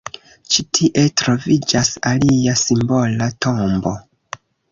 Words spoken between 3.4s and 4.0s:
tombo.